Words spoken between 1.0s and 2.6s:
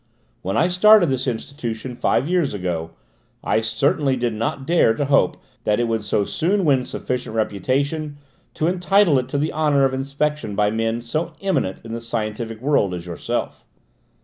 this institution five years